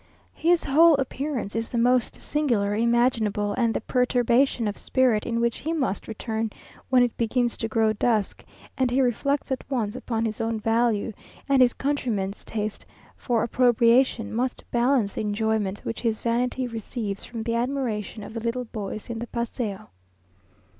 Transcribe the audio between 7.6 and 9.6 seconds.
grow dusk, and he reflects